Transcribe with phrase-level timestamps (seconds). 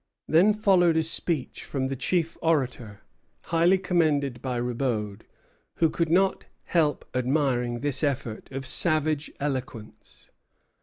[0.27, 3.01] Then followed a speech from the chief orator,
[3.43, 5.21] highly commended by Roubaud,
[5.75, 10.31] who could not help admiring this effort of savage eloquence.